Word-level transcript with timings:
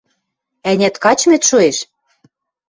Ӓнят, 0.69 0.95
качмет 1.03 1.41
шоэш? 1.49 1.77